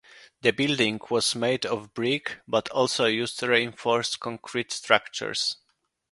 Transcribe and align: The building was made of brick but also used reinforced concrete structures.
The 0.41 0.49
building 0.49 0.99
was 1.11 1.35
made 1.35 1.63
of 1.63 1.93
brick 1.93 2.39
but 2.47 2.69
also 2.69 3.05
used 3.05 3.43
reinforced 3.43 4.19
concrete 4.19 4.71
structures. 4.71 5.57